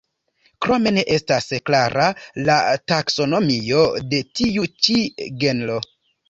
[0.65, 2.05] Krome ne estas klara
[2.47, 2.55] la
[2.93, 3.85] taksonomio
[4.15, 4.97] de tiu ĉi
[5.45, 5.79] genro.